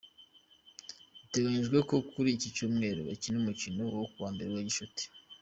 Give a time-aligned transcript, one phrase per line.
[1.21, 3.81] Biteganyijwe ko kuri iki Cyumweru bakina umukino
[4.21, 5.03] wa mbere wa gicuti.